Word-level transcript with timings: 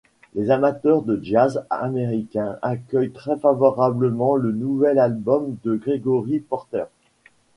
Les 0.33 0.49
amateurs 0.49 1.03
de 1.03 1.19
jazz 1.21 1.63
américains 1.69 2.57
accueillent 2.63 3.11
très 3.11 3.37
favorablement 3.37 4.35
le 4.35 4.51
nouvel 4.51 4.97
album 4.97 5.55
de 5.63 5.75
Gregory 5.75 6.39
Porter. 6.39 6.85